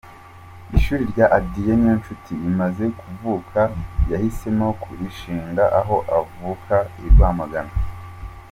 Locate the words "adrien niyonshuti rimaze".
1.37-2.85